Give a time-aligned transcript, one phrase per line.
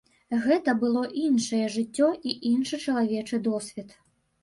[0.45, 3.99] Гэта было іншае жыццё і іншы чалавечы досвед.